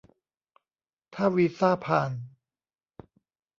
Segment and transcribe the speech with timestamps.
[1.13, 2.11] ถ้าวีซ่าผ่าน